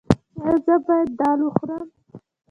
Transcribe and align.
ایا 0.43 0.55
زه 0.65 0.75
باید 0.85 1.09
دال 1.19 1.39
وخورم؟ 1.45 1.87